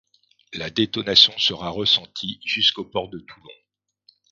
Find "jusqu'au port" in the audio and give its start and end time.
2.43-3.09